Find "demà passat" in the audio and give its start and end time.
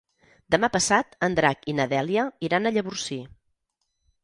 0.53-1.13